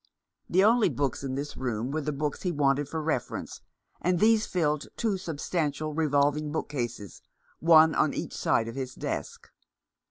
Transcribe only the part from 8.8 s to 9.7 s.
desk.